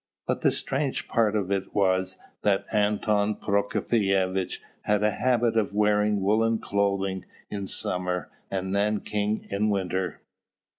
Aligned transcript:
But 0.25 0.41
the 0.41 0.51
strange 0.51 1.07
part 1.07 1.35
of 1.35 1.51
it 1.51 1.75
was 1.75 2.17
that 2.41 2.65
Anton 2.73 3.35
Prokofievitch 3.35 4.59
had 4.81 5.03
a 5.03 5.11
habit 5.11 5.55
of 5.55 5.75
wearing 5.75 6.21
woollen 6.21 6.57
clothing 6.57 7.25
in 7.51 7.67
summer 7.67 8.31
and 8.49 8.71
nankeen 8.71 9.45
in 9.51 9.69
winter. 9.69 10.23